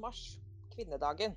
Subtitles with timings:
[0.00, 0.24] mars,
[0.74, 1.36] kvinnedagen.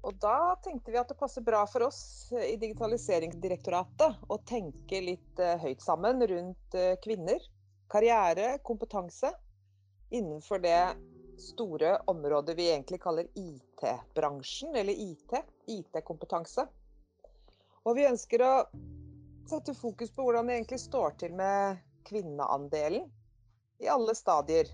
[0.00, 2.00] Og da tenkte vi at det passer bra for oss
[2.32, 7.42] i Digitaliseringsdirektoratet å tenke litt eh, høyt sammen rundt eh, kvinner,
[7.92, 9.34] karriere, kompetanse
[10.10, 10.80] innenfor det
[11.40, 15.36] store området vi egentlig kaller IT-bransjen, eller IT.
[15.66, 16.66] IT-kompetanse.
[17.84, 18.54] Og vi ønsker å
[19.48, 23.08] sette fokus på hvordan det egentlig står til med kvinneandelen
[23.80, 24.68] i alle stadier.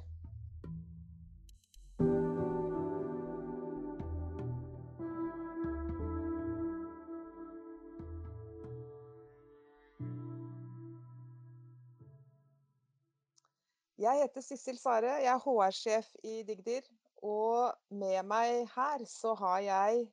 [14.27, 16.87] Heter Sissel Sare, jeg er HR-sjef i Digdir.
[17.25, 20.07] Og med meg her så har jeg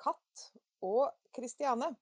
[0.00, 0.46] Katt
[0.84, 1.92] og Kristiane.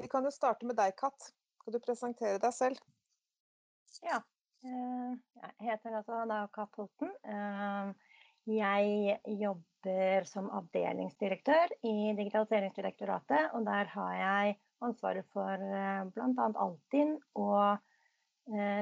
[0.00, 1.30] Vi kan jo starte med deg, Katt.
[1.60, 2.80] Skal du presentere deg selv?
[4.02, 4.18] Ja.
[4.64, 7.12] Eh, jeg heter altså da Katt Holten.
[7.22, 8.18] Eh,
[8.50, 13.54] jeg jobber som avdelingsdirektør i Digitaliseringsdirektoratet.
[13.54, 16.50] Og der har jeg ansvaret for eh, bl.a.
[16.66, 17.78] Altinn og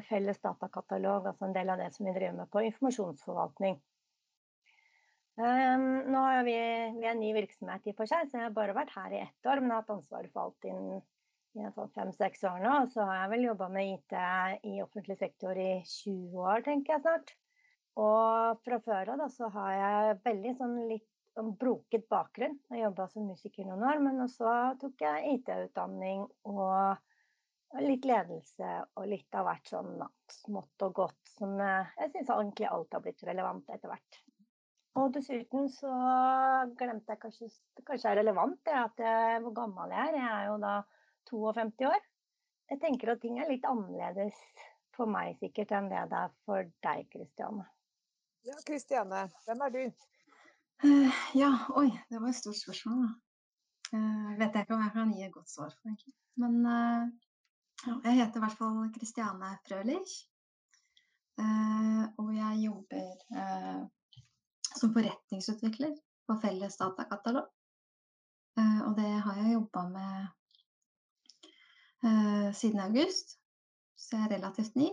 [0.09, 3.77] felles datakatalog, altså en del av det som vi driver med på informasjonsforvaltning.
[5.33, 6.55] Um, nå har vi,
[6.99, 9.15] vi er en ny virksomhet i og for seg, så jeg har bare vært her
[9.15, 11.01] i ett år, men har hatt ansvaret for alt innen
[11.95, 12.75] fem-seks år nå.
[12.85, 14.17] Og så har jeg vel jobba med IT
[14.69, 17.33] i offentlig sektor i 20 år, tenker jeg snart.
[18.03, 22.59] Og fra før av så har jeg veldig sånn litt sånn broket bakgrunn.
[22.73, 27.01] Jeg jobba som musiker noen år, men så tok jeg IT-utdanning og
[27.81, 29.95] litt ledelse og litt av hvert sånn
[30.31, 34.19] smått og godt som eh, jeg syns egentlig alt har blitt relevant etter hvert.
[35.01, 35.93] Og dessuten så
[36.77, 40.19] glemte jeg kanskje det kanskje er relevant det at jeg, hvor gammel jeg er.
[40.19, 40.75] Jeg er jo da
[41.31, 42.03] 52 år.
[42.72, 44.37] Jeg tenker at ting er litt annerledes
[44.93, 47.65] for meg sikkert enn det det er for deg, Kristiane.
[48.44, 49.83] Ja, Kristiane, hvem er du?
[50.83, 53.12] Uh, ja, oi, det var et stort spørsmål, da.
[53.93, 56.15] Uh, vet jeg ikke om jeg kan gi et godt svar for, egentlig.
[56.43, 57.31] Men uh,
[57.82, 60.12] jeg heter i hvert fall Kristiane Frølich.
[61.41, 63.81] Eh, og jeg jobber eh,
[64.76, 65.94] som forretningsutvikler
[66.28, 67.48] på Felles datakatalog.
[68.59, 70.31] Eh, og det har jeg jobba med
[72.59, 73.37] siden august,
[73.97, 74.88] så jeg er relativt ny.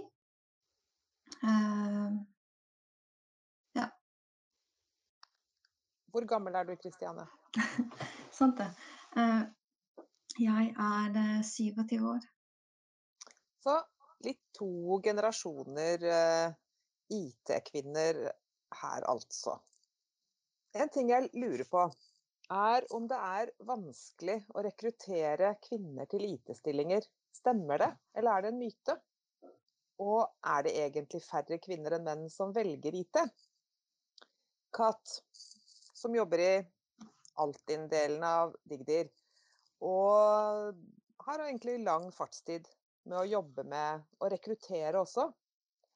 [3.76, 3.88] Ja.
[6.14, 7.26] Hvor gammel er du, Kristiane?
[8.40, 8.70] Sant det.
[10.38, 12.30] Jeg er 27 år.
[13.64, 13.76] Så
[14.26, 16.54] litt to generasjoner eh,
[17.16, 18.22] IT-kvinner
[18.82, 19.58] her, altså.
[20.78, 21.84] En ting jeg lurer på,
[22.54, 27.06] er om det er vanskelig å rekruttere kvinner til IT-stillinger.
[27.36, 28.96] Stemmer det, eller er det en myte?
[30.00, 33.20] Og er det egentlig færre kvinner enn menn som velger IT?
[34.76, 35.16] Kat,
[35.98, 36.52] som jobber i
[37.40, 39.10] Altinn-delen av Digdir,
[39.86, 40.76] og
[41.26, 42.68] har egentlig lang fartstid
[43.08, 45.30] med å jobbe med å rekruttere også.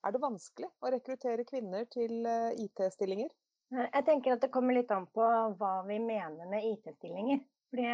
[0.04, 3.32] Er det vanskelig å rekruttere kvinner til eh, IT-stillinger?
[3.74, 5.24] Eh, jeg tenker at det kommer litt an på
[5.60, 7.42] hva vi mener med IT-stillinger.
[7.74, 7.88] Fordi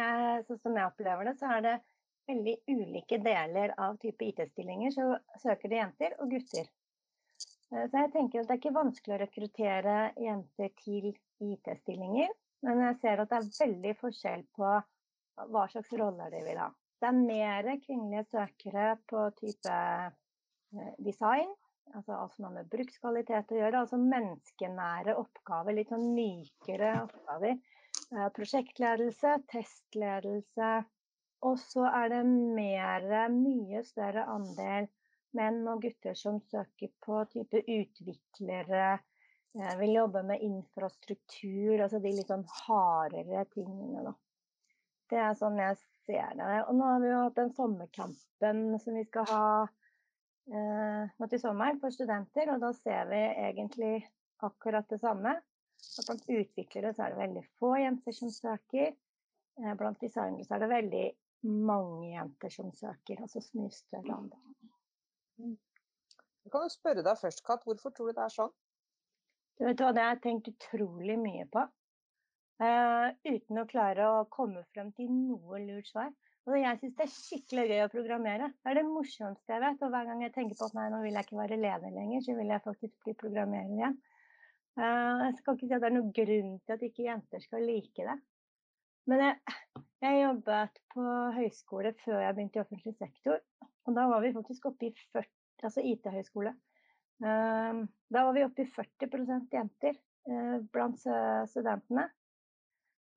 [0.48, 1.76] sånn som jeg opplever det, så er det
[2.30, 4.92] veldig ulike deler av type IT-stillinger.
[4.96, 5.06] Så
[5.42, 6.68] søker det jenter og gutter.
[7.70, 12.34] Eh, så jeg tenker at det er ikke vanskelig å rekruttere jenter til IT-stillinger.
[12.66, 14.72] Men jeg ser at det er veldig forskjell på
[15.54, 16.68] hva slags roller de vil ha.
[17.00, 21.48] Det er mer kvinnelige søkere på type eh, design,
[21.94, 23.80] altså alt som har med brukskvalitet å gjøre.
[23.80, 27.56] Altså menneskenære oppgaver, litt sånn mykere oppgaver.
[28.12, 30.70] Eh, prosjektledelse, testledelse.
[31.48, 34.90] Og så er det mer, mye større andel
[35.36, 38.98] menn og gutter som søker på type utviklere,
[39.56, 44.18] eh, vil jobbe med infrastruktur, altså de litt sånn hardere tingene, da.
[45.10, 45.76] Det er sånn jeg
[46.06, 46.48] ser det.
[46.68, 51.42] Og nå har vi jo hatt den sommerkampen som vi skal ha eh, nå til
[51.42, 53.94] sommeren for studenter, og da ser vi egentlig
[54.46, 55.34] akkurat det samme.
[55.80, 58.94] At blant utviklere så er det veldig få jenter som søker.
[59.58, 61.04] Eh, blant designere så er det veldig
[61.50, 65.56] mange jenter som søker, altså mye større andel.
[66.40, 67.64] Jeg kan jo spørre deg først, Kat.
[67.64, 68.52] Hvorfor tror du det er sånn?
[69.58, 71.64] Du vet hva, Det har jeg tenkt utrolig mye på.
[72.60, 76.10] Uh, uten å klare å komme frem til noe lurt svar.
[76.48, 78.50] Og jeg syns det er skikkelig gøy å programmere.
[78.60, 79.84] Det er det morsomste jeg vet.
[79.86, 82.24] Og hver gang jeg tenker på at nei, nå vil jeg ikke være leder lenger,
[82.26, 83.96] så vil jeg faktisk bli programmerer igjen.
[84.76, 87.64] Uh, jeg skal ikke si at det er noen grunn til at ikke jenter skal
[87.64, 88.18] like det.
[89.08, 89.56] Men jeg,
[90.04, 91.08] jeg jobbet på
[91.40, 93.40] høyskole før jeg begynte i offentlig sektor.
[93.88, 95.32] Og da var vi faktisk oppe i 40,
[95.64, 96.52] altså IT-høyskole.
[97.24, 99.96] Um, da var vi oppe i 40 jenter
[100.72, 101.00] blant
[101.48, 102.10] studentene.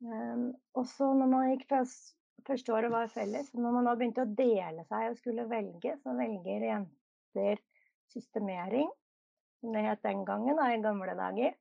[0.03, 2.15] Um, og så når man gikk først,
[2.47, 6.15] første året var felles, når man da begynte å dele seg og skulle velge, så
[6.17, 7.61] velger jenter
[8.11, 8.89] systemering,
[9.61, 11.55] som det het den gangen, da, i gamle dager.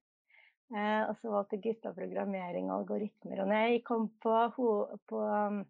[0.73, 3.43] Eh, og så valgte gutta programmering og algoritmer.
[3.45, 4.37] Og når jeg kom på,
[5.11, 5.61] på um,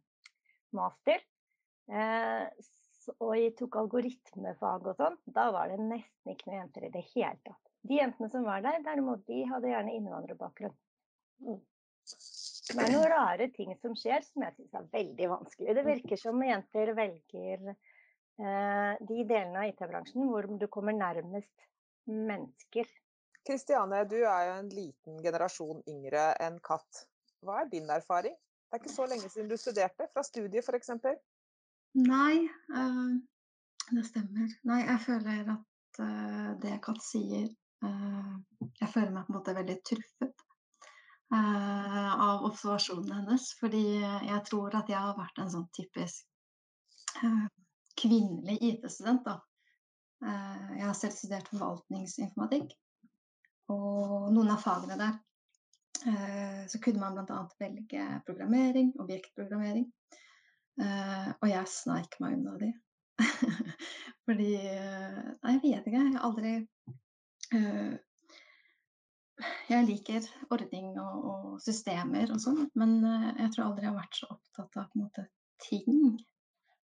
[0.78, 1.24] master,
[1.90, 2.46] uh,
[3.18, 7.02] og jeg tok algoritmefag og sånn, da var det nesten ikke noen jenter i det
[7.10, 7.72] hele tatt.
[7.82, 10.76] De jentene som var der, derimot, de hadde gjerne innvandrerbakgrunn.
[11.42, 11.58] Mm.
[12.62, 15.74] Det er noen rare ting som skjer som jeg syns er veldig vanskelig.
[15.74, 21.66] Det virker som jenter velger eh, de delene av IT-bransjen hvor du kommer nærmest
[22.06, 22.86] mennesker.
[23.42, 27.02] Kristiane, du er jo en liten generasjon yngre enn Katt.
[27.42, 28.36] Hva er din erfaring?
[28.36, 30.92] Det er ikke så lenge siden du studerte, fra studiet f.eks.?
[31.98, 32.46] Nei,
[32.78, 33.16] øh,
[33.90, 34.54] det stemmer.
[34.70, 37.50] Nei, jeg føler at øh, det Katt sier
[37.82, 38.36] øh,
[38.78, 40.21] Jeg føler meg på en måte veldig truffet
[41.32, 43.48] av observasjonene hennes.
[43.60, 46.28] Fordi jeg tror at jeg har vært en sånn typisk
[48.00, 49.28] kvinnelig IT-student.
[50.22, 52.72] jeg har selv studert forvaltningsinformatikk.
[53.72, 55.20] Og noen av fagene der
[56.68, 57.42] så kunne man bl.a.
[57.60, 59.84] velge programmering, objektprogrammering.
[60.82, 62.72] Og jeg sneik meg unna de.
[64.26, 65.98] Fordi Nei, jeg vet ikke.
[65.98, 66.54] Jeg har aldri
[69.70, 72.98] Jeg liker ordning og, og, systemer og sånn, men
[73.40, 75.24] jeg tror aldri jeg har vært så opptatt av måte
[75.64, 76.20] ting.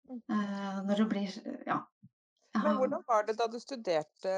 [0.09, 1.35] når det blir
[1.67, 1.83] Ja.
[2.53, 2.65] Har...
[2.67, 4.31] Men hvordan var det da du studerte,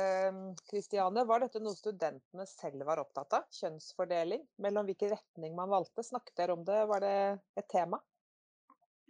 [0.69, 1.23] Kristiane?
[1.25, 3.47] Var dette noe studentene selv var opptatt av?
[3.57, 4.43] Kjønnsfordeling?
[4.61, 6.05] Mellom hvilken retning man valgte?
[6.05, 6.77] Snakket dere om det?
[6.91, 7.15] Var det
[7.57, 7.97] et tema?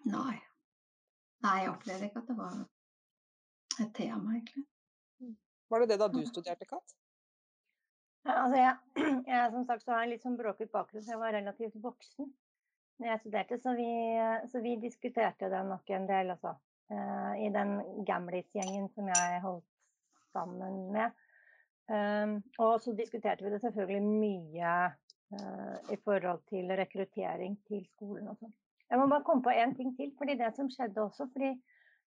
[0.08, 0.38] Nei.
[1.44, 2.56] Nei, jeg opplevde ikke at det var
[3.84, 4.64] et tema, egentlig.
[5.20, 5.36] Mm.
[5.74, 6.96] Var det det da du studerte, Katt?
[8.24, 8.76] Altså jeg,
[9.28, 12.30] jeg, som sagt så har en litt sånn bråket bakgrunn, så jeg var relativt voksen
[13.02, 13.60] når jeg studerte.
[13.60, 13.90] Så vi,
[14.52, 16.56] så vi diskuterte det nok en del, altså.
[16.92, 19.66] Uh, I den Gamlis-gjengen som jeg holdt
[20.36, 21.16] sammen med.
[21.90, 24.74] Um, og så diskuterte vi det selvfølgelig mye
[25.34, 28.54] uh, i forhold til rekruttering til skolen og sånn.
[28.92, 30.12] Jeg må bare komme på en ting til.
[30.20, 31.56] fordi det som skjedde også, fordi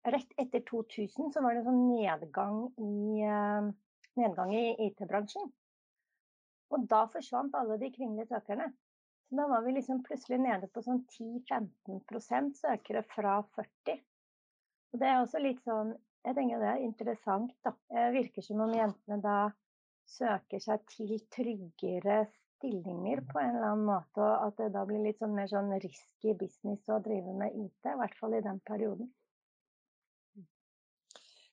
[0.06, 3.24] Rett etter 2000 så var det sånn nedgang i,
[4.14, 5.48] nedgang i IT-bransjen.
[6.74, 8.70] Og da forsvant alle de kvinnelige søkerne.
[9.28, 14.00] Så da var vi liksom plutselig nede på sånn 10-15% søkere fra 40.
[14.92, 15.96] Og det er også litt sånn
[16.26, 17.70] Jeg tenker det er interessant, da.
[17.86, 19.36] Det virker som om jentene da
[20.10, 22.24] søker seg til tryggere
[22.56, 25.70] stillinger på en eller annen måte, og at det da blir litt sånn mer sånn
[25.82, 29.12] risky business å drive med IT, i hvert fall i den perioden.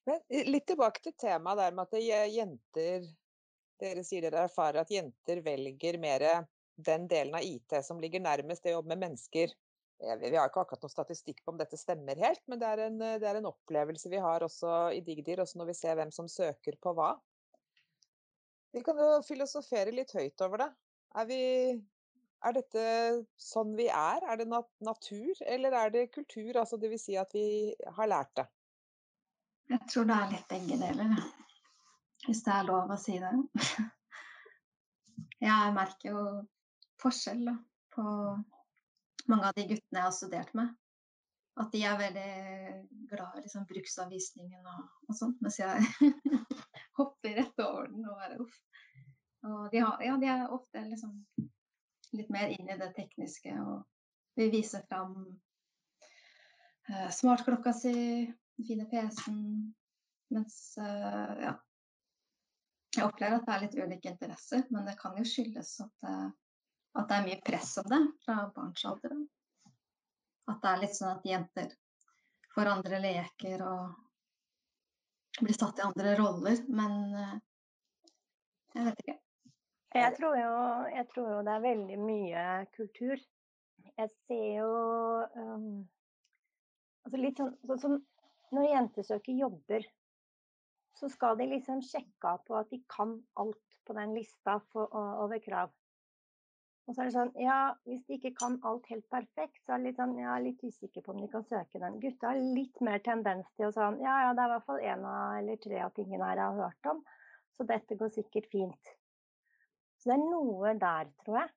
[0.09, 3.05] Men litt tilbake til temaet der med at jenter
[3.83, 6.23] Dere sier dere erfarer at jenter velger mer
[6.75, 9.51] den delen av IT som ligger nærmest det å jobbe med mennesker.
[10.03, 12.97] Vi har ikke akkurat noen statistikk på om dette stemmer helt, men det er en,
[13.21, 16.27] det er en opplevelse vi har også i Digdir, også når vi ser hvem som
[16.31, 17.13] søker på hva.
[18.73, 20.69] Vi kan jo filosofere litt høyt over det.
[21.21, 21.41] Er, vi,
[22.41, 22.83] er dette
[23.37, 24.25] sånn vi er?
[24.25, 26.57] Er det nat natur, eller er det kultur?
[26.57, 27.45] Altså vil si at vi
[27.99, 28.47] har lært det?
[29.71, 31.13] Jeg tror det er litt begge deler,
[32.27, 33.31] hvis det er lov å si det.
[35.43, 36.23] Jeg merker jo
[37.01, 37.49] forskjell
[37.93, 38.03] på
[39.27, 40.69] mange av de guttene jeg har studert med.
[41.59, 42.29] At de er veldig
[43.11, 45.83] glad i liksom, bruksanvisningen og, og sånt, mens jeg
[46.99, 48.55] hopper rett over den og bare uff.
[49.43, 51.19] Og de, har, ja, de er ofte liksom
[52.15, 53.83] litt mer inn i det tekniske og
[54.39, 55.13] vil vise fram
[56.87, 57.93] uh, smartklokka si,
[58.55, 59.43] den fine PC-en,
[60.33, 61.53] mens uh, ja
[62.93, 66.09] Jeg opplever at det er litt ulike interesser, men det kan jo skyldes at,
[66.93, 69.15] at det er mye press om det fra barnsalder.
[70.51, 71.73] At det er litt sånn at jenter
[72.53, 76.99] får andre leker og blir satt i andre roller, men
[78.73, 79.17] jeg vet ikke.
[79.93, 80.53] Jeg tror, jo,
[80.89, 83.19] jeg tror jo det er veldig mye kultur.
[83.93, 84.69] Jeg ser jo
[85.37, 85.83] um,
[87.05, 87.99] altså litt sånn, sånn som
[88.53, 89.85] Når jenter søker jobber,
[91.03, 94.93] så skal de liksom sjekke av på at de kan alt på den lista for,
[94.95, 95.73] over krav.
[96.87, 97.57] Og så er det sånn, ja,
[97.87, 101.03] Hvis de ikke kan alt helt perfekt, så er det litt sånn, er litt usikker
[101.03, 101.99] på om de kan søke den.
[102.03, 104.83] Gutta har litt mer tendens til å sånn Ja, ja, det er i hvert fall
[104.83, 105.05] én
[105.39, 107.03] eller tre av tingene her jeg har hørt om,
[107.55, 108.95] så dette går sikkert fint.
[109.99, 111.53] Så det er noe der, tror jeg.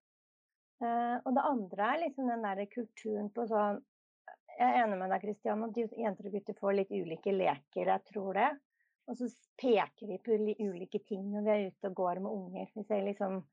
[0.83, 3.79] Uh, og det andre er liksom den der kulturen på sånn
[4.59, 8.05] Jeg er enig med deg, Kristian, at jenter og gutter får litt ulike leker, jeg
[8.09, 8.51] tror det.
[9.07, 9.29] Og så
[9.61, 12.71] peker vi på ulike ting når vi er ute og går med unger.
[12.75, 13.45] Vi ser liksom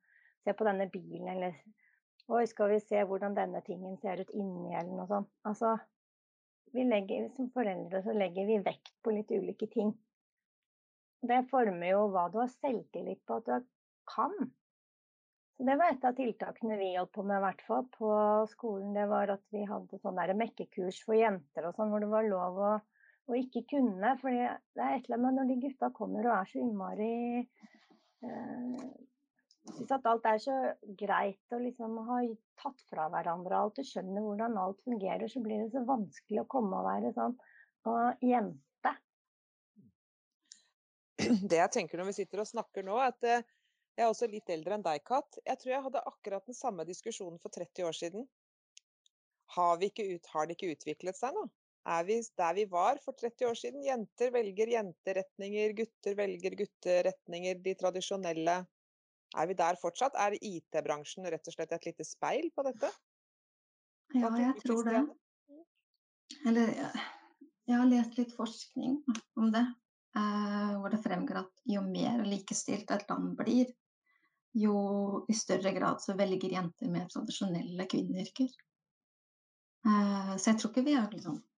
[0.43, 1.53] Se på denne bilen, eller
[2.31, 5.29] Oi, skal vi se hvordan denne tingen ser ut inni, eller noe sånt.
[5.47, 5.73] Altså,
[6.71, 9.91] legger, som foreldre så legger vi vekt på litt ulike ting.
[11.23, 13.67] Det former jo hva du har selvtillit på at du
[14.07, 14.35] kan.
[15.57, 18.13] Så det var et av tiltakene vi holdt på med, i hvert fall på
[18.51, 18.95] skolen.
[18.95, 22.59] Det var at vi hadde sånn mekkekurs for jenter og sånn, hvor det var lov
[22.59, 22.73] å,
[23.29, 24.13] å ikke kunne.
[24.21, 27.13] For det er et eller annet med når de gutta kommer og er så innmari
[27.43, 28.85] eh,
[29.71, 30.55] syns at alt er så
[30.99, 32.19] greit å liksom ha
[32.59, 36.49] tatt fra hverandre alt og skjønner hvordan alt fungerer, så blir det så vanskelig å
[36.51, 37.35] komme og være sånn
[37.89, 38.93] og jente.
[41.49, 43.43] Det jeg tenker når vi sitter og snakker nå, at eh,
[43.93, 45.37] jeg er også litt eldre enn deg, Kat.
[45.45, 48.23] Jeg tror jeg hadde akkurat den samme diskusjonen for 30 år siden.
[49.53, 51.43] Har, ut, har det ikke utviklet seg nå?
[51.83, 53.83] Er vi der vi var for 30 år siden?
[53.83, 58.61] Jenter velger jenteretninger, gutter velger gutteretninger, de tradisjonelle
[59.33, 60.17] er vi der fortsatt?
[60.19, 62.89] Er IT-bransjen rett og slett et lite speil på dette?
[64.13, 65.01] Ja, jeg tror det.
[66.45, 68.99] Eller jeg har lest litt forskning
[69.39, 69.63] om det,
[70.17, 73.71] eh, hvor det fremgår at jo mer likestilt et land blir,
[74.53, 74.75] jo
[75.29, 78.51] i større grad så velger jenter mer tradisjonelle kvinneyrker.
[79.87, 81.52] Eh, så jeg tror ikke vi har liksom eh,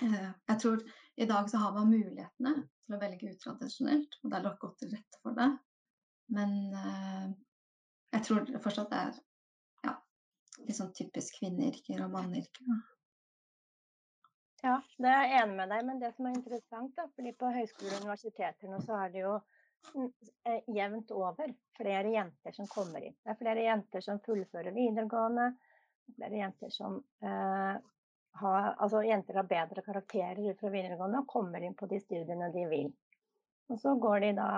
[0.00, 0.80] Jeg tror
[1.20, 2.54] i dag så har man mulighetene
[2.86, 5.50] til å velge utradisjonelt, og det er lagt godt til rette for det.
[6.32, 7.26] Men uh,
[8.16, 9.20] jeg tror fortsatt det er
[9.86, 9.94] ja,
[10.64, 12.80] litt sånn typisk kvinneyrker og manneyrker.
[14.62, 17.50] Ja, det er jeg enig med deg, men det som er interessant, da, fordi på
[17.50, 19.32] høyskoler og universiteter nå så er det jo
[20.46, 23.16] eh, jevnt over flere jenter som kommer inn.
[23.24, 25.48] Det er flere jenter som fullfører videregående.
[26.14, 27.74] Flere jenter som eh,
[28.40, 32.64] har Altså jenter har bedre karakterer fra videregående og kommer inn på de studiene de
[32.70, 32.90] vil.
[33.70, 34.50] Og så går de da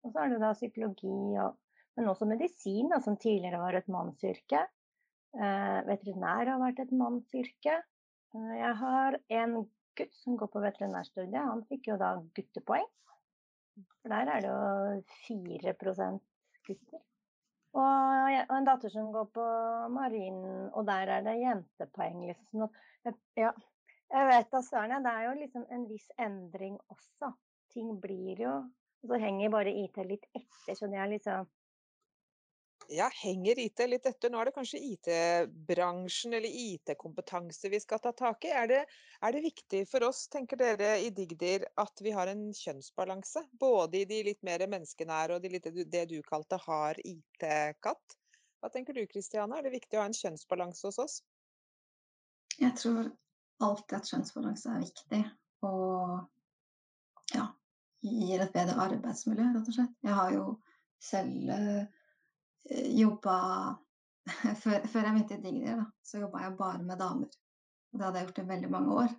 [0.00, 1.56] og så er det da psykologi, og,
[1.98, 4.62] men også medisin, da, som tidligere var et mannsyrke.
[5.36, 7.76] Eh, veterinær har vært et mannsyrke.
[8.34, 9.58] Eh, jeg har en
[9.98, 11.42] gutt som går på veterinærstudiet.
[11.50, 12.88] Han fikk jo da guttepoeng.
[14.00, 16.24] For der er det jo 4%
[16.66, 17.04] gutter.
[17.70, 19.44] Og, og en datter som går på
[19.94, 22.24] marinen, og der er det jentepoeng.
[22.32, 22.66] Liksom.
[23.04, 23.52] Sånn ja,
[24.10, 25.06] jeg vet da søren.
[25.06, 27.30] Det er jo liksom en viss endring også.
[27.70, 28.54] Ting blir jo
[29.00, 31.46] og så henger bare IT litt etter, så det er liksom
[32.90, 34.30] ja, henger IT litt etter?
[34.30, 38.52] Nå er det kanskje IT-bransjen eller IT-kompetanse vi skal ta tak i.
[38.62, 38.80] Er det,
[39.22, 43.44] er det, viktig for oss, tenker dere i Digdir, at vi har en kjønnsbalanse?
[43.60, 48.16] Både i de litt mer menneskenære og de litt, det du kalte hard IT-katt.
[48.60, 51.20] Hva tenker du Kristiane, er det viktig å ha en kjønnsbalanse hos oss?
[52.60, 53.06] Jeg tror
[53.64, 55.22] alltid at kjønnsbalanse er viktig.
[55.68, 56.18] Og
[57.36, 57.46] ja,
[58.04, 59.96] gir et bedre arbeidsmiljø, rett og slett.
[60.04, 60.44] Jeg har jo
[61.00, 61.54] selv
[62.68, 63.36] jobba
[64.62, 67.30] før, før, jeg begynte i Dignier, så jobba jeg bare med damer.
[67.90, 69.14] Og det hadde jeg gjort i veldig mange år.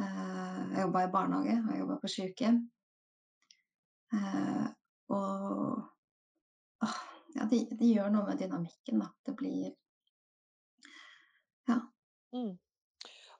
[0.00, 2.60] Uh, jeg jobba i barnehage, og jeg jobba på sykehjem.
[4.14, 4.66] Uh,
[5.12, 5.90] og
[7.36, 9.12] ja, det de gjør noe med dynamikken, da.
[9.26, 9.70] Det blir
[11.68, 11.78] Ja.
[12.34, 12.56] Mm.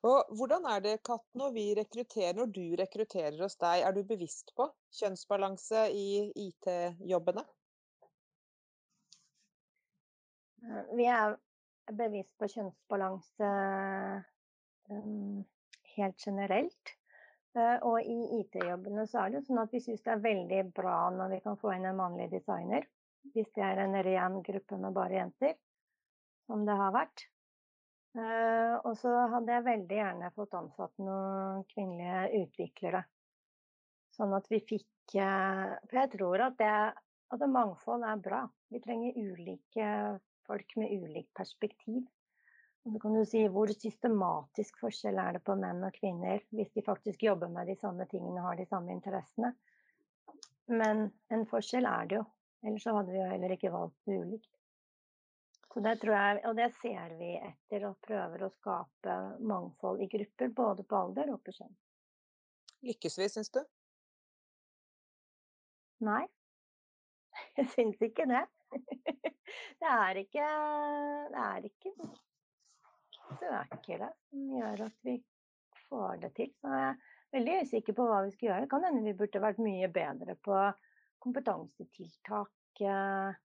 [0.07, 4.01] Og hvordan er det, Katt, når vi rekrutterer, når du rekrutterer hos deg, er du
[4.09, 4.65] bevisst på
[4.97, 6.07] kjønnsbalanse i
[6.49, 7.45] IT-jobbene?
[7.45, 7.57] Eh,
[10.95, 11.37] vi er
[11.97, 13.51] bevisst på kjønnsbalanse
[14.91, 15.43] um,
[15.97, 16.95] helt generelt.
[17.57, 20.99] Uh, og i IT-jobbene så er det sånn at vi syns det er veldig bra
[21.15, 22.87] når vi kan få inn en mannlig designer.
[23.35, 25.59] Hvis det er en ren gruppe med bare jenter,
[26.49, 27.27] som det har vært.
[28.81, 33.03] Og så hadde jeg veldig gjerne fått ansatt noen kvinnelige utviklere.
[34.17, 36.73] Sånn at vi fikk For jeg tror at det
[37.31, 38.41] altså mangfold er bra.
[38.73, 39.93] Vi trenger ulike
[40.51, 42.03] folk med ulikt perspektiv.
[42.85, 46.73] Og så kan du si hvor systematisk forskjell er det på menn og kvinner hvis
[46.75, 49.53] de faktisk jobber med de samme tingene og har de samme interessene.
[50.71, 52.25] Men en forskjell er det jo.
[52.65, 54.51] Ellers så hadde vi jo heller ikke valgt ulikt.
[55.71, 59.17] Så det tror jeg, og det ser vi etter, og prøver å skape
[59.47, 61.77] mangfold i grupper, både på alder og på kjønn.
[62.89, 63.61] Lykkes vi, syns du?
[66.09, 66.25] Nei,
[67.61, 68.43] jeg syns ikke det.
[69.81, 70.49] Det er ikke
[71.31, 71.95] Det er ikke
[73.39, 75.17] søkere som gjør at vi
[75.89, 76.51] får det til.
[76.61, 78.65] Så jeg er veldig usikker på hva vi skal gjøre.
[78.65, 80.59] Det kan hende vi burde vært mye bedre på
[81.21, 83.39] kompetansetiltak eh,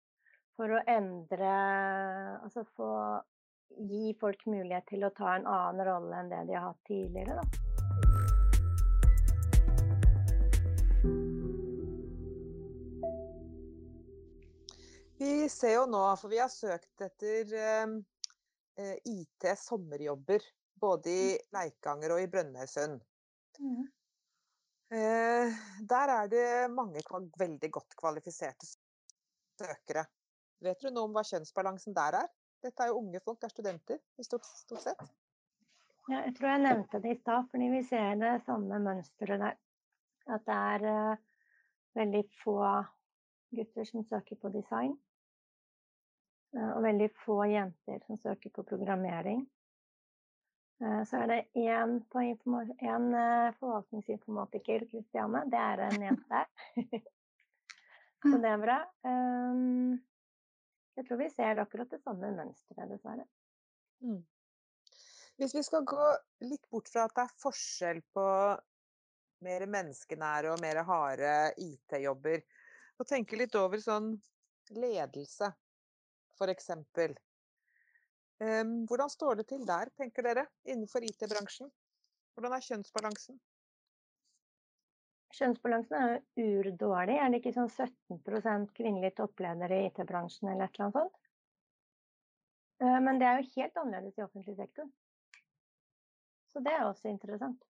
[0.55, 1.53] for å endre
[2.45, 2.91] Altså få
[3.75, 7.41] gi folk mulighet til å ta en annen rolle enn det de har hatt tidligere,
[7.41, 7.74] da.
[15.17, 17.97] Vi ser jo nå, for vi har søkt etter eh,
[18.83, 20.43] eh IT sommerjobber.
[20.75, 22.99] Både i Leikanger og i Brønnøysund.
[23.63, 23.85] Mm.
[24.91, 25.53] Eh,
[25.89, 26.99] der er det mange
[27.39, 28.67] veldig godt kvalifiserte
[29.55, 30.03] søkere.
[30.59, 32.27] Vet du noe om hva kjønnsbalansen der er?
[32.65, 35.01] Dette er jo unge folk, det er studenter i stort, stort sett.
[36.09, 39.57] Ja, jeg tror jeg nevnte det i stad, fordi vi ser det samme mønsteret der.
[40.35, 41.23] At det er uh,
[41.97, 42.59] veldig få
[43.55, 44.95] gutter som søker på design.
[46.55, 49.45] Uh, og veldig få jenter som søker på programmering.
[50.83, 53.07] Uh, så er det én, en,
[53.59, 55.45] forvaltningsinformatiker, Kristiane.
[55.51, 56.43] Det er en jente.
[58.29, 58.79] så det er bra.
[60.95, 63.25] Jeg tror vi ser akkurat det samme mønsteret, dessverre.
[64.03, 64.21] Mm.
[65.35, 66.05] Hvis vi skal gå
[66.47, 68.27] litt bort fra at det er forskjell på
[69.45, 72.43] mer menneskenære og mer harde IT-jobber,
[72.99, 74.13] og tenke litt over sånn
[74.75, 75.51] ledelse,
[76.35, 76.69] f.eks.
[78.35, 81.69] Um, hvordan står det til der, tenker dere, innenfor IT-bransjen?
[82.35, 83.37] Hvordan er kjønnsbalansen?
[85.35, 87.15] Kjønnsbalansen er urdårlig.
[87.19, 91.17] Er det ikke sånn 17% kvinnelige toppledere i IT-bransjen eller et eller annet sånt?
[92.83, 94.87] Eh, men det er jo helt annerledes i offentlig sektor.
[96.51, 97.63] Så det er også interessant.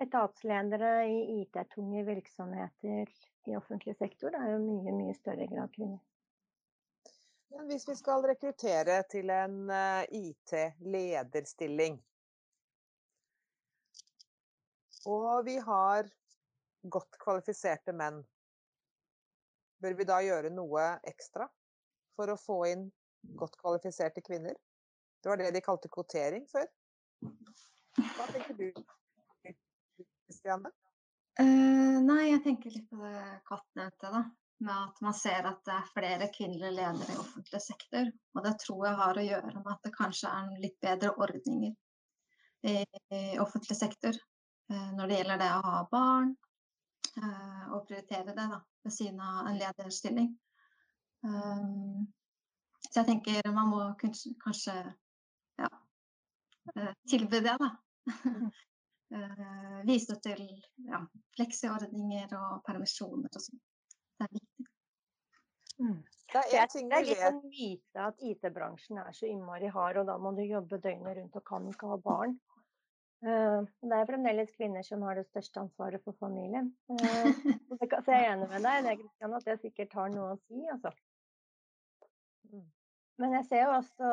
[0.00, 3.10] Etatsledere i IT-tunge virksomheter
[3.48, 6.00] i offentlig sektor er jo mye, mye større grad kvinner.
[7.50, 11.98] Men hvis vi skal rekruttere til en eh, IT-lederstilling,
[15.08, 16.08] og vi har
[16.82, 18.20] godt kvalifiserte menn.
[19.80, 21.46] Bør vi da gjøre noe ekstra
[22.16, 22.86] for å få inn
[23.40, 24.56] godt kvalifiserte kvinner?
[25.20, 26.68] Det var det de kalte kvotering før.
[27.96, 28.68] Hva tenker du,
[30.40, 30.70] Kristiane?
[31.40, 34.22] Uh, nei, jeg tenker litt på det Katt da.
[34.60, 38.10] Med at man ser at det er flere kvinnelige ledere i offentlig sektor.
[38.36, 41.72] Og det tror jeg har å gjøre med at det kanskje er litt bedre ordninger
[42.68, 42.74] i,
[43.16, 44.16] i offentlig sektor.
[44.72, 46.32] uh, når det gjelder det å ha barn,
[47.18, 50.32] uh, og prioritere det da, ved siden av en lederstilling.
[51.24, 52.08] Um,
[52.88, 54.76] så jeg tenker man må kanskje
[55.60, 55.68] ja,
[57.12, 57.74] tilby det, da.
[59.88, 60.42] Vise til
[60.86, 61.00] ja,
[61.34, 63.62] fleksiordninger og permisjoner og sånn.
[64.20, 64.66] Det er viktig.
[65.80, 66.00] Mm.
[66.30, 70.14] Det er, det er litt en myte at IT-bransjen er så innmari hard, og da
[70.20, 72.36] må du jobbe døgnet rundt og kan ikke ha barn.
[73.20, 76.70] Uh, det er fremdeles kvinner som har det største ansvaret for familien.
[77.80, 80.60] Uh, så jeg er enig med deg at det sikkert har noe å si.
[80.68, 80.92] Altså.
[83.20, 84.10] Men jeg ser jo også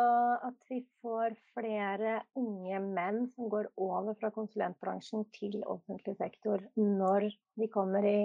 [0.50, 7.30] at vi får flere unge menn som går over fra konsulentbransjen til offentlig sektor når
[7.60, 8.20] de kommer i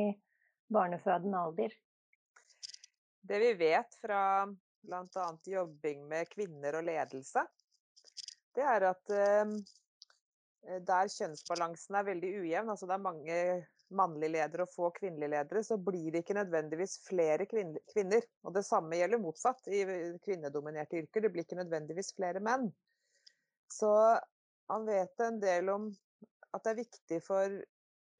[0.73, 1.77] barnefødende alder.
[3.23, 4.23] Det vi vet fra
[4.83, 5.29] bl.a.
[5.47, 7.47] jobbing med kvinner og ledelse,
[8.53, 9.15] det er at
[10.69, 13.39] Eh, der kjønnsbalansen er veldig ujevn, altså det er mange
[13.97, 18.25] mannlige ledere og få kvinnelige ledere, så blir det ikke nødvendigvis flere kvinner.
[18.47, 19.83] Og det samme gjelder motsatt i
[20.25, 21.25] kvinnedominerte yrker.
[21.25, 22.71] Det blir ikke nødvendigvis flere menn.
[23.73, 23.93] Så
[24.73, 25.91] han vet en del om
[26.53, 27.61] at det er viktig for,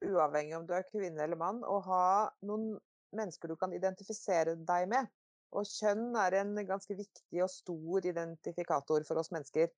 [0.03, 2.05] uavhengig om du er kvinne eller mann, å ha
[2.47, 2.73] noen
[3.15, 5.11] mennesker du kan identifisere deg med.
[5.53, 9.69] Og kjønn er en ganske viktig og stor identifikator for oss mennesker.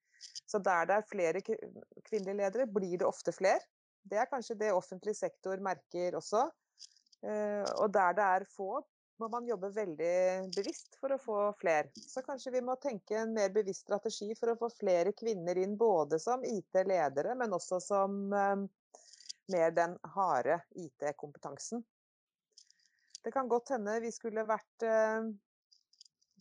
[0.47, 3.59] Så der det er flere kvinnelige ledere, blir det ofte flere.
[4.05, 6.43] Det er kanskje det offentlig sektor merker også.
[7.25, 8.83] Eh, og der det er få,
[9.21, 10.15] må man jobbe veldig
[10.55, 11.89] bevisst for å få flere.
[11.95, 15.77] Så kanskje vi må tenke en mer bevisst strategi for å få flere kvinner inn,
[15.79, 18.67] både som IT-ledere, men også som eh,
[19.55, 21.83] mer den harde IT-kompetansen.
[23.25, 25.31] Det kan godt hende vi skulle vært eh,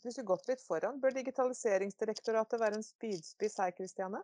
[0.05, 4.21] hvis vi gått litt foran, bør Digitaliseringsdirektoratet være en spydspiss her, Kristiane?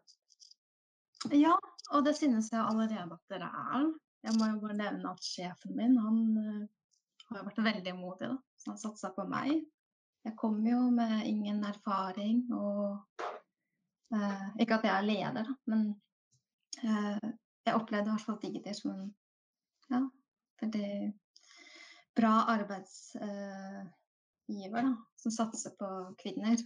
[1.28, 1.56] Ja,
[1.92, 3.88] og det synes jeg allerede at dere er.
[4.24, 6.62] Jeg må jo bare nevne at sjefen min han uh,
[7.30, 8.30] har vært veldig modig.
[8.32, 8.36] Da.
[8.60, 9.60] Så han satsa på meg.
[10.24, 13.00] Jeg kom jo med ingen erfaring og
[14.12, 15.86] uh, Ikke at jeg er leder, da, men
[16.84, 17.30] uh,
[17.66, 19.08] jeg opplevde i hvert fall Digiter som en
[19.90, 20.00] ja,
[20.62, 20.92] veldig
[22.16, 25.88] bra arbeidsgiver, da, som satser på
[26.20, 26.56] kvinner.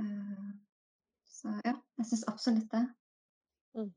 [0.00, 0.50] Eh,
[1.28, 2.84] så ja, jeg syns absolutt det.
[3.74, 3.90] Mm.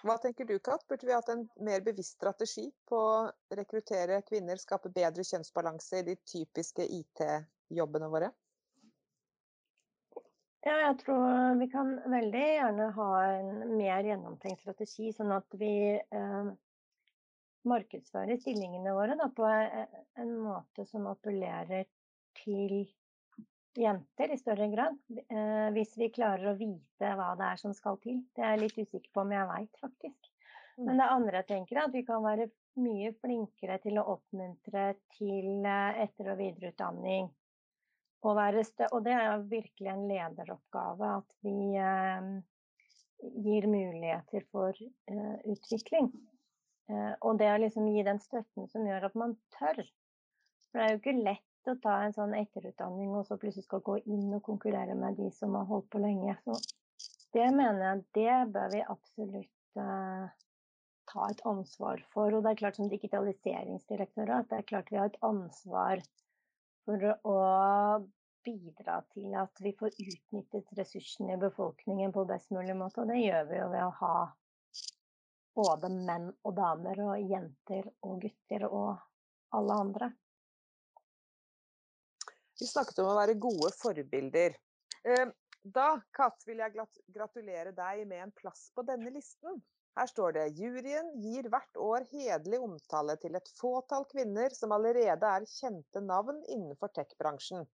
[0.00, 0.84] Hva tenker du, Kat?
[0.88, 6.06] Burde vi hatt en mer bevisst strategi på å rekruttere kvinner, skape bedre kjønnsbalanse i
[6.06, 8.30] de typiske IT-jobbene våre?
[10.64, 15.72] Ja, jeg tror vi kan veldig gjerne ha en mer gjennomtenkt strategi, sånn at vi
[15.96, 16.50] eh,
[17.68, 21.88] markedsfører stillingene våre da, på en måte som appellerer
[22.42, 22.82] til
[23.78, 24.98] jenter i større grad.
[25.28, 28.22] Eh, hvis vi klarer å vite hva det er som skal til.
[28.34, 30.30] Det er jeg litt usikker på om jeg veit, faktisk.
[30.76, 30.84] Mm.
[30.86, 32.48] Men det andre jeg tenker er at vi kan være
[32.80, 37.30] mye flinkere til å oppmuntre til eh, etter- og videreutdanning.
[38.20, 42.26] Og, og, det er virkelig en lederoppgave at vi eh,
[43.46, 46.12] gir muligheter for eh, utvikling.
[46.90, 49.78] Og det å liksom gi den støtten som gjør at man tør.
[49.78, 53.82] For det er jo ikke lett å ta en sånn etterutdanning og så plutselig skal
[53.84, 56.36] gå inn og konkurrere med de som har holdt på lenge.
[56.44, 56.56] Så
[57.36, 60.30] det mener jeg det bør vi absolutt uh,
[61.10, 62.32] ta et ansvar for.
[62.32, 66.02] Og det er klart som digitaliseringsdirektorat, det er klart vi har et ansvar
[66.86, 67.36] for å
[68.44, 73.02] bidra til at vi får utnyttet ressursene i befolkningen på best mulig måte.
[73.02, 74.14] Og det gjør vi jo ved å ha
[75.60, 78.90] både menn og damer og jenter og gutter og
[79.56, 80.10] alle andre.
[82.60, 84.56] Vi snakket om å være gode forbilder.
[85.08, 85.32] Ehm,
[85.64, 89.62] da, Kat, vil jeg gratulere deg med en plass på denne listen.
[89.98, 95.32] Her står det juryen gir hvert år hederlig omtale til et fåtall kvinner som allerede
[95.38, 97.66] er kjente navn innenfor tech-bransjen.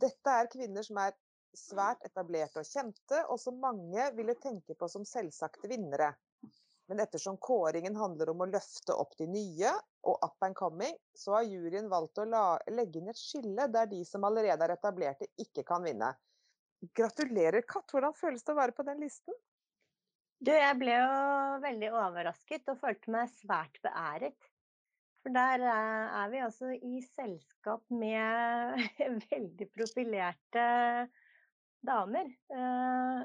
[0.00, 1.14] Dette er kvinner som er
[1.54, 6.10] svært etablerte og kjente, og som mange ville tenke på som selvsagte vinnere.
[6.90, 9.70] Men ettersom kåringen handler om å løfte opp de nye
[10.04, 13.88] og up and coming, så har juryen valgt å la, legge inn et skille der
[13.90, 16.12] de som allerede er etablerte, ikke kan vinne.
[16.94, 17.88] Gratulerer, Katt.
[17.92, 19.36] Hvordan føles det å være på den listen?
[20.44, 24.50] Du, jeg ble jo veldig overrasket og følte meg svært beæret.
[25.24, 28.82] For der eh, er vi altså i selskap med
[29.32, 30.66] veldig profilerte
[31.84, 32.28] damer.
[32.52, 33.22] Eh,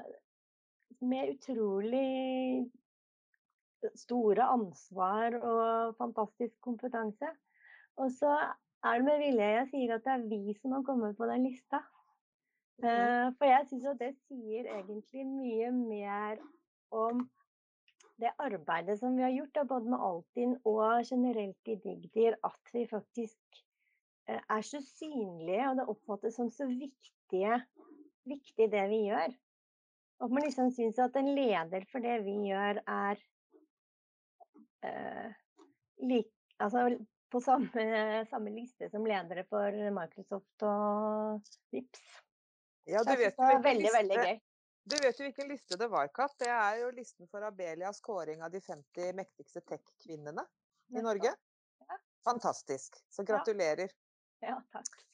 [1.00, 2.70] med utrolig
[3.98, 7.30] store ansvar og fantastisk kompetanse.
[8.00, 8.34] Og så
[8.84, 11.48] er det med vilje jeg sier at det er vi som har kommet på den
[11.48, 11.82] lista.
[12.80, 16.38] Uh, for jeg syns at det sier egentlig mye mer
[16.96, 17.26] om
[18.20, 22.72] det arbeidet som vi har gjort, da, både med Altinn og generelt i Digdir, at
[22.72, 23.60] vi faktisk
[24.30, 27.60] uh, er så synlige, og det oppfattes som så viktige,
[28.32, 29.36] viktig det vi gjør.
[30.24, 33.20] At man liksom syns at en leder for det vi gjør, er
[34.86, 35.32] eh,
[36.06, 36.88] like, altså,
[37.30, 42.06] på samme, samme, liste som ledere for Microsoft og Vips.
[42.90, 44.40] Ja, du vet, det veldig, liste, veldig gøy.
[44.90, 46.34] Du vet jo hvilken liste det var, Katt.
[46.40, 50.42] Det er jo listen for Abelias kåring av de 50 mektigste tech-kvinnene
[50.96, 51.34] i Norge.
[52.24, 52.98] Fantastisk.
[53.10, 53.92] Så gratulerer.
[54.42, 55.04] Ja, takk.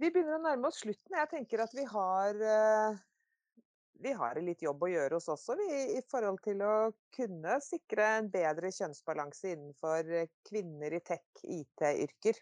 [0.00, 1.14] Vi begynner å nærme oss slutten.
[1.14, 3.02] Jeg tenker at vi har uh,
[4.02, 5.56] vi har litt jobb å gjøre hos oss også,
[5.96, 6.74] i forhold til å
[7.14, 12.40] kunne sikre en bedre kjønnsbalanse innenfor eh, kvinner i tech, IT-yrker.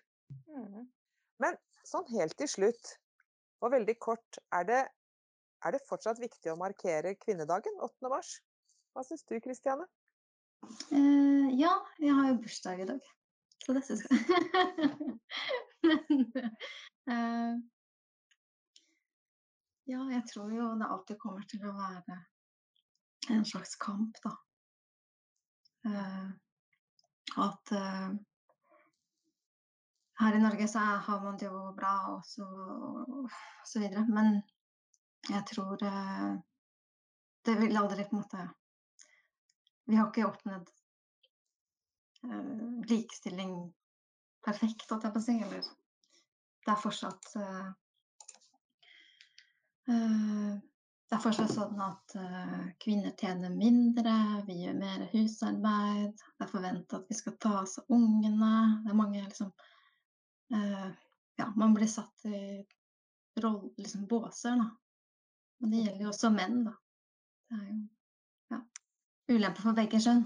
[0.49, 0.87] Mm.
[1.43, 2.95] Men sånn helt til slutt,
[3.61, 4.83] og veldig kort, er det,
[5.65, 8.13] er det fortsatt viktig å markere kvinnedagen 8.
[8.13, 8.39] mars?
[8.95, 9.87] Hva syns du, Kristiane?
[10.93, 13.11] Uh, ja, jeg har jo bursdag i dag.
[13.61, 14.17] Så det syns jeg.
[15.91, 16.25] Men
[17.09, 17.61] uh,
[19.91, 22.17] ja, jeg tror jo det alltid kommer til å være
[23.35, 24.33] en slags kamp, da.
[25.87, 26.29] Uh,
[27.41, 28.11] at uh,
[30.21, 33.31] her i Norge så har man det jo bra og så, og
[33.67, 34.05] så videre.
[34.09, 34.41] Men
[35.29, 36.33] jeg tror uh,
[37.49, 38.49] det vil aldri på en måte
[39.91, 40.69] Vi har ikke oppnådd
[42.87, 43.55] likestilling
[44.45, 45.37] perfekt, holdt jeg på å si.
[45.41, 47.33] Eller det er fortsatt
[49.89, 50.59] Eh,
[51.11, 54.13] det er fortsatt sånn at eh, kvinner tjener mindre,
[54.47, 56.21] vi gjør mer husarbeid.
[56.21, 58.53] Det er forventa at vi skal ta oss av ungene.
[58.85, 59.51] Det er mange liksom
[60.55, 60.91] eh,
[61.41, 62.61] Ja, man blir satt i
[63.41, 64.67] roll, liksom båser, da.
[65.61, 66.75] Men det gjelder jo også menn, da.
[67.49, 67.79] Det er jo
[68.53, 68.59] ja,
[69.33, 70.25] ulempe for begge kjønn.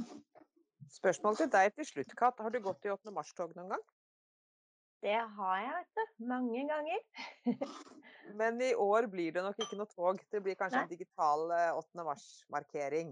[0.90, 2.42] Spørsmål til deg til slutt, Kat.
[2.42, 3.14] Har du gått i 8.
[3.14, 3.86] mars-tog noen gang?
[5.04, 6.12] Det har jeg, vet du.
[6.30, 7.00] Mange ganger.
[8.40, 10.20] Men i år blir det nok ikke noe tog.
[10.32, 10.84] Det blir kanskje Nei.
[10.86, 11.82] en digital 8.
[11.84, 13.10] Eh, mars-markering.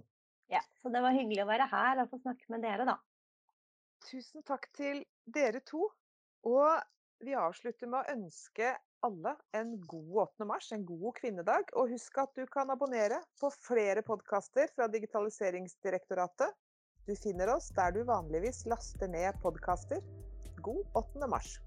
[0.52, 2.96] Ja, så det var hyggelig å være her og få snakke med dere, da.
[4.08, 5.02] Tusen takk til
[5.36, 5.90] dere to.
[6.48, 6.80] Og
[7.22, 8.72] vi avslutter med å ønske
[9.04, 10.46] alle en god 8.
[10.48, 11.74] mars, en god kvinnedag.
[11.76, 16.56] Og husk at du kan abonnere på flere podkaster fra Digitaliseringsdirektoratet.
[17.04, 20.00] Du finner oss der du vanligvis laster ned podkaster.
[20.62, 21.28] God 8.
[21.28, 21.58] mars.